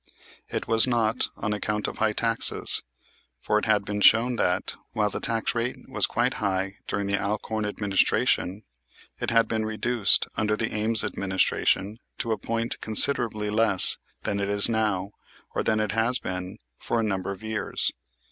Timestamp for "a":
12.31-12.37, 16.99-17.03